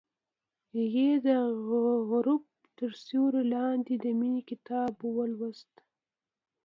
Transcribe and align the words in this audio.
هغې 0.75 1.09
د 1.25 1.27
غروب 2.09 2.43
تر 2.77 2.89
سیوري 3.03 3.43
لاندې 3.53 3.93
د 4.03 4.05
مینې 4.19 4.41
کتاب 4.49 4.93
ولوست. 5.17 5.73